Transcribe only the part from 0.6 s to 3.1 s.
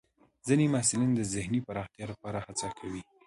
محصلین د ذهن پراختیا لپاره هڅه کوي.